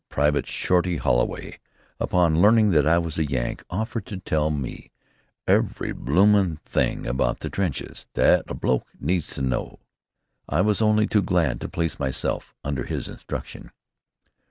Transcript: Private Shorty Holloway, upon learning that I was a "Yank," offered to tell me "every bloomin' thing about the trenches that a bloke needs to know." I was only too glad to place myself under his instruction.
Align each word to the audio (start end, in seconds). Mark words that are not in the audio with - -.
Private 0.09 0.47
Shorty 0.47 0.97
Holloway, 0.97 1.59
upon 1.99 2.41
learning 2.41 2.71
that 2.71 2.87
I 2.87 2.97
was 2.97 3.19
a 3.19 3.23
"Yank," 3.23 3.63
offered 3.69 4.07
to 4.07 4.17
tell 4.17 4.49
me 4.49 4.89
"every 5.45 5.91
bloomin' 5.91 6.57
thing 6.65 7.05
about 7.05 7.41
the 7.41 7.51
trenches 7.51 8.07
that 8.15 8.43
a 8.49 8.55
bloke 8.55 8.87
needs 8.99 9.27
to 9.35 9.43
know." 9.43 9.77
I 10.49 10.61
was 10.61 10.81
only 10.81 11.05
too 11.05 11.21
glad 11.21 11.61
to 11.61 11.69
place 11.69 11.99
myself 11.99 12.55
under 12.63 12.85
his 12.85 13.07
instruction. 13.07 13.69